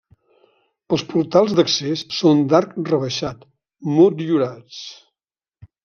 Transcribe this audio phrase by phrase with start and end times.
[0.97, 3.47] Els portals d'accés són d'arc rebaixat,
[4.01, 4.85] motllurats.